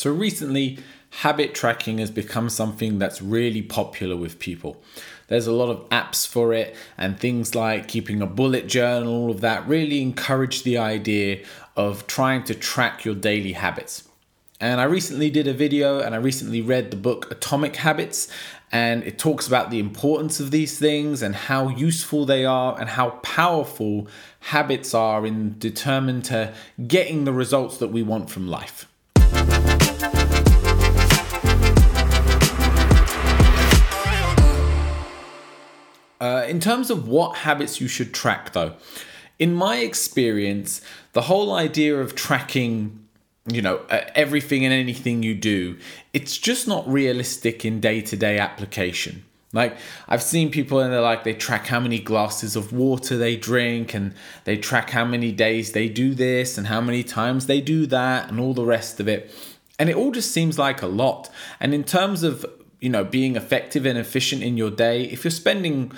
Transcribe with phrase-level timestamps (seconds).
[0.00, 0.78] So recently,
[1.10, 4.82] habit tracking has become something that's really popular with people.
[5.28, 9.30] There's a lot of apps for it, and things like keeping a bullet journal, all
[9.30, 11.44] of that really encourage the idea
[11.76, 14.08] of trying to track your daily habits.
[14.58, 18.28] And I recently did a video and I recently read the book Atomic Habits,
[18.72, 22.88] and it talks about the importance of these things and how useful they are and
[22.88, 24.08] how powerful
[24.40, 26.54] habits are in determined to
[26.86, 28.86] getting the results that we want from life.
[36.20, 38.74] Uh, in terms of what habits you should track, though,
[39.38, 40.82] in my experience,
[41.14, 43.06] the whole idea of tracking,
[43.50, 43.80] you know,
[44.14, 45.78] everything and anything you do,
[46.12, 49.24] it's just not realistic in day to day application.
[49.52, 53.34] Like I've seen people and they're like they track how many glasses of water they
[53.34, 57.60] drink and they track how many days they do this and how many times they
[57.60, 59.34] do that and all the rest of it.
[59.78, 61.30] And it all just seems like a lot.
[61.58, 62.46] And in terms of
[62.80, 65.92] you know being effective and efficient in your day if you're spending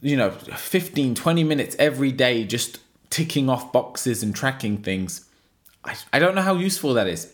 [0.00, 2.78] you know 15 20 minutes every day just
[3.10, 5.24] ticking off boxes and tracking things
[5.84, 7.32] I, I don't know how useful that is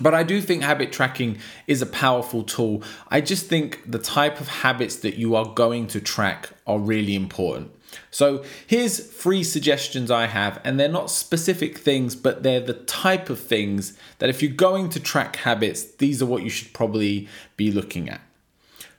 [0.00, 2.82] but I do think habit tracking is a powerful tool.
[3.08, 7.14] I just think the type of habits that you are going to track are really
[7.14, 7.70] important.
[8.10, 13.30] So here's three suggestions I have, and they're not specific things, but they're the type
[13.30, 17.28] of things that if you're going to track habits, these are what you should probably
[17.56, 18.20] be looking at.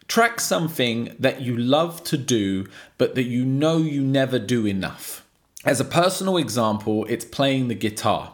[0.07, 5.25] Track something that you love to do, but that you know you never do enough.
[5.63, 8.33] As a personal example, it's playing the guitar.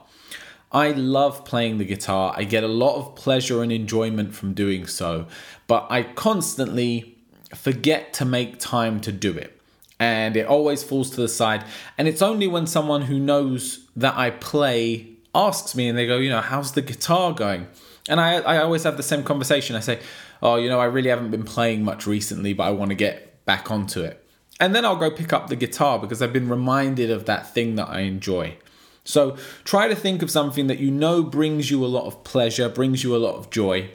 [0.73, 2.34] I love playing the guitar.
[2.36, 5.28] I get a lot of pleasure and enjoyment from doing so,
[5.67, 7.17] but I constantly
[7.56, 9.61] forget to make time to do it
[10.02, 11.63] and it always falls to the side.
[11.95, 16.17] And it's only when someone who knows that I play asks me and they go,
[16.17, 17.67] you know, how's the guitar going?
[18.09, 19.75] And I, I always have the same conversation.
[19.75, 19.99] I say,
[20.41, 23.45] oh, you know, I really haven't been playing much recently, but I want to get
[23.45, 24.27] back onto it.
[24.59, 27.76] And then I'll go pick up the guitar because I've been reminded of that thing
[27.76, 28.58] that I enjoy.
[29.03, 32.70] So try to think of something that you know brings you a lot of pleasure,
[32.70, 33.92] brings you a lot of joy,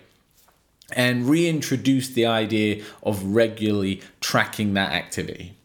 [0.93, 5.57] and reintroduce the idea of regularly tracking that activity.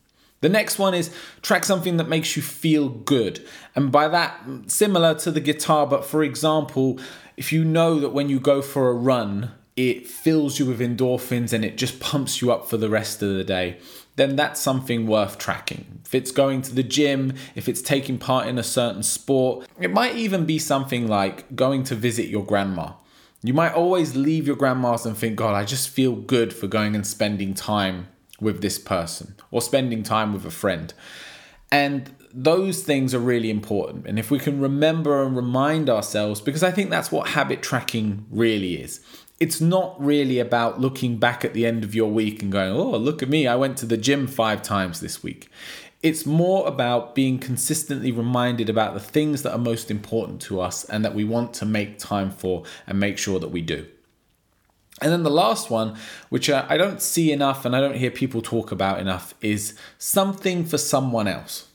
[0.42, 3.48] The next one is track something that makes you feel good.
[3.76, 7.00] And by that, similar to the guitar, but for example,
[7.38, 11.54] if you know that when you go for a run, it fills you with endorphins
[11.54, 13.78] and it just pumps you up for the rest of the day,
[14.16, 16.02] then that's something worth tracking.
[16.06, 19.92] If it's going to the gym, if it's taking part in a certain sport, it
[19.92, 22.94] might even be something like going to visit your grandma.
[23.44, 26.96] You might always leave your grandma's and think, God, I just feel good for going
[26.96, 28.08] and spending time
[28.42, 30.94] with this person or spending time with a friend.
[31.72, 34.08] And those things are really important.
[34.08, 38.26] And if we can remember and remind ourselves, because I think that's what habit tracking
[38.30, 39.00] really is.
[39.40, 42.98] It's not really about looking back at the end of your week and going, oh,
[42.98, 45.50] look at me, I went to the gym five times this week.
[46.04, 50.84] It's more about being consistently reminded about the things that are most important to us
[50.86, 53.88] and that we want to make time for and make sure that we do.
[55.02, 55.98] And then the last one,
[56.30, 60.64] which I don't see enough and I don't hear people talk about enough, is something
[60.64, 61.68] for someone else.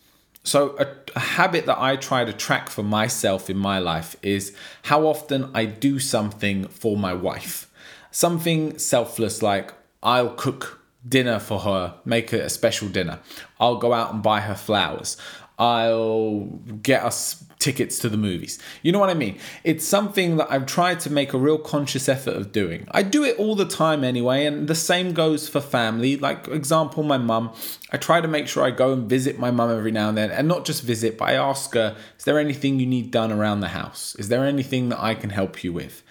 [0.44, 4.54] So, a, a, habit that I try to track for myself in my life is
[4.82, 7.68] how often I do something for my wife.
[8.12, 13.20] Something selfless like I'll cook dinner for her, make it a special dinner.
[13.60, 15.16] I'll go out and buy her flowers.
[15.58, 16.40] I'll
[16.82, 18.58] get us tickets to the movies.
[18.82, 19.38] You know what I mean?
[19.64, 22.86] It's something that I've tried to make a real conscious effort of doing.
[22.90, 26.16] I do it all the time anyway, and the same goes for family.
[26.18, 27.52] Like, example, my mum.
[27.90, 30.30] I try to make sure I go and visit my mum every now and then,
[30.30, 33.60] and not just visit, but I ask her, is there anything you need done around
[33.60, 34.14] the house?
[34.16, 36.02] Is there anything that I can help you with?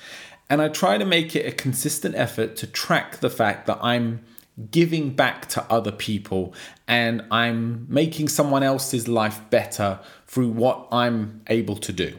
[0.49, 4.23] And I try to make it a consistent effort to track the fact that I'm
[4.71, 6.53] giving back to other people
[6.87, 12.17] and I'm making someone else's life better through what I'm able to do.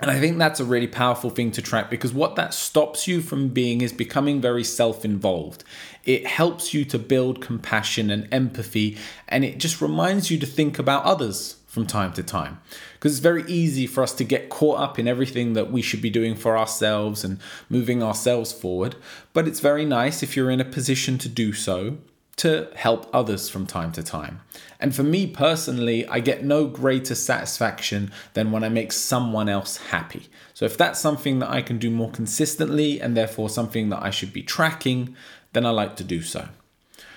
[0.00, 3.22] And I think that's a really powerful thing to track because what that stops you
[3.22, 5.64] from being is becoming very self involved.
[6.04, 8.98] It helps you to build compassion and empathy,
[9.28, 12.60] and it just reminds you to think about others from time to time.
[12.94, 16.00] Because it's very easy for us to get caught up in everything that we should
[16.00, 18.94] be doing for ourselves and moving ourselves forward.
[19.32, 21.98] But it's very nice if you're in a position to do so
[22.36, 24.40] to help others from time to time.
[24.78, 29.76] And for me personally, I get no greater satisfaction than when I make someone else
[29.76, 30.28] happy.
[30.52, 34.10] So if that's something that I can do more consistently and therefore something that I
[34.10, 35.16] should be tracking,
[35.52, 36.48] then I like to do so.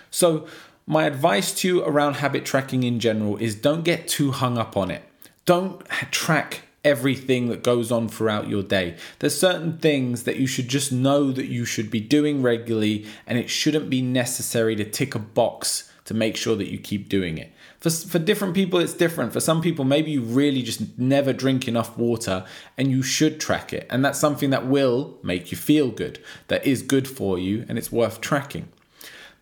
[0.09, 0.47] So
[0.89, 4.77] my advice to you around habit tracking in general is don't get too hung up
[4.77, 5.03] on it.
[5.45, 8.95] Don't track everything that goes on throughout your day.
[9.19, 13.37] There's certain things that you should just know that you should be doing regularly, and
[13.37, 17.37] it shouldn't be necessary to tick a box to make sure that you keep doing
[17.37, 17.51] it.
[17.81, 19.33] For, for different people, it's different.
[19.33, 22.45] For some people, maybe you really just never drink enough water
[22.77, 23.85] and you should track it.
[23.89, 27.77] And that's something that will make you feel good, that is good for you, and
[27.77, 28.69] it's worth tracking.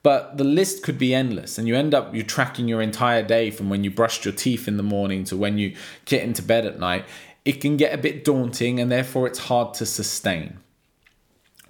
[0.06, 3.50] But the list could be endless, and you end up you tracking your entire day
[3.50, 5.76] from when you brushed your teeth in the morning to when you
[6.06, 7.06] get into bed at night.
[7.44, 10.60] It can get a bit daunting, and therefore it's hard to sustain.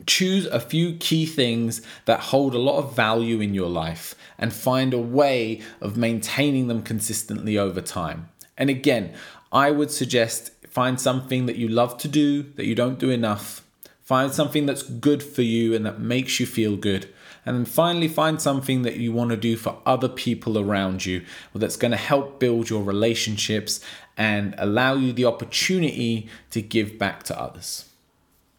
[0.06, 4.52] Choose a few key things that hold a lot of value in your life and
[4.52, 8.28] find a way of maintaining them consistently over time.
[8.58, 9.14] And again,
[9.54, 13.65] I would suggest find something that you love to do that you don't do enough.
[14.06, 17.10] Find something that's good for you and that makes you feel good.
[17.46, 21.26] And then finally, find something that you want to do for other people around you
[21.54, 23.82] that's going to help build your relationships
[24.16, 27.90] and allow you the opportunity to give back to others.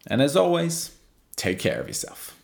[0.05, 0.97] And as always,
[1.37, 2.35] Take care of yourself.